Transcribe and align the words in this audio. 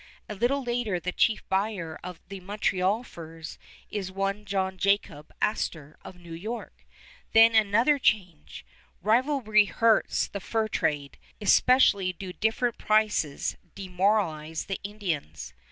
A 0.27 0.33
little 0.33 0.63
later 0.63 0.99
the 0.99 1.11
chief 1.11 1.47
buyer 1.47 1.99
of 2.03 2.19
the 2.27 2.39
Montreal 2.39 3.03
furs 3.03 3.59
is 3.91 4.11
one 4.11 4.45
John 4.45 4.79
Jacob 4.79 5.31
Astor 5.43 5.95
of 6.03 6.15
New 6.15 6.33
York. 6.33 6.87
Then 7.33 7.53
another 7.53 7.99
change. 7.99 8.65
Rivalry 9.03 9.65
hurts 9.65 10.31
fur 10.39 10.67
trade. 10.67 11.19
Especially 11.39 12.13
do 12.13 12.33
different 12.33 12.79
prices 12.79 13.57
demoralize 13.75 14.65
the 14.65 14.79
Indians. 14.81 15.53